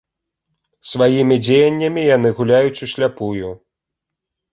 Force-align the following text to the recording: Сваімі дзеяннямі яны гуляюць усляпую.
Сваімі 0.91 1.35
дзеяннямі 1.47 2.05
яны 2.15 2.29
гуляюць 2.39 2.83
усляпую. 2.87 3.53